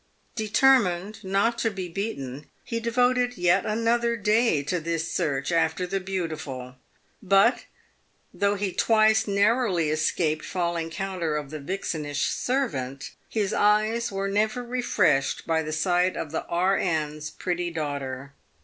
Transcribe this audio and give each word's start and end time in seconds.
Determined 0.33 1.23
not 1.23 1.59
to 1.59 1.69
be 1.69 1.87
beaten, 1.87 2.49
he 2.63 2.79
devoted 2.79 3.37
yet 3.37 3.67
another 3.67 4.15
day 4.17 4.63
to 4.63 4.79
this 4.79 5.11
search 5.11 5.51
after 5.51 5.85
the 5.85 5.99
Beautiful, 5.99 6.73
but 7.21 7.65
though 8.33 8.55
he 8.55 8.71
twice 8.73 9.27
narrowly 9.27 9.91
escaped 9.91 10.43
falling 10.43 10.89
counter 10.89 11.35
of 11.37 11.51
the 11.51 11.59
vixenish 11.59 12.31
servant, 12.31 13.11
his 13.29 13.53
eyes 13.53 14.11
were 14.11 14.27
never 14.27 14.63
refreshed 14.63 15.45
by 15.45 15.61
the 15.61 15.71
sight 15.71 16.17
of 16.17 16.31
the 16.31 16.47
R.N.'s 16.47 17.29
pretty 17.29 17.69
daughter. 17.69 18.33